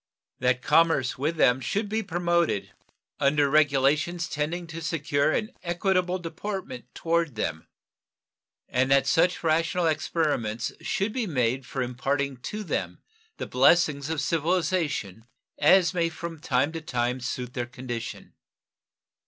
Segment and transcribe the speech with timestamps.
[0.39, 2.71] That commerce with them should be promoted
[3.19, 7.67] under regulations tending to secure an equitable deportment toward them,
[8.67, 12.99] and that such rational experiments should be made for imparting to them
[13.37, 15.25] the blessings of civilization
[15.59, 18.33] as may from time to time suit their condition.